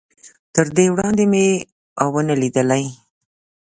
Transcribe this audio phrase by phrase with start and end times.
[0.53, 1.45] تر دې وړاندې مې
[1.97, 2.83] نه و ليدلی.